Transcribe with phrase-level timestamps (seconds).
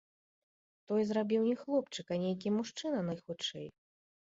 [0.91, 3.67] Тое зрабіў не хлопчык, а нейкі мужчына, найхутчэй.